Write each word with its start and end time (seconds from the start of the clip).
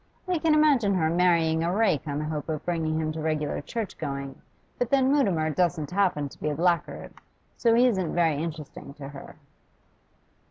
I 0.27 0.39
can 0.39 0.55
imagine 0.55 0.95
her 0.95 1.11
marrying 1.11 1.63
a 1.63 1.71
rake 1.71 2.07
on 2.07 2.17
the 2.17 2.25
hope 2.25 2.49
of 2.49 2.65
bringing 2.65 2.99
him 2.99 3.11
to 3.11 3.21
regular 3.21 3.61
churchgoing, 3.61 4.41
but 4.79 4.89
then 4.89 5.11
Mutimer 5.13 5.51
doesn't 5.51 5.91
happen 5.91 6.27
to 6.27 6.39
be 6.39 6.49
a 6.49 6.55
blackguard, 6.55 7.13
so 7.55 7.75
he 7.75 7.85
isn't 7.85 8.15
very 8.15 8.41
interesting 8.41 8.95
to 8.95 9.09
her. 9.09 9.35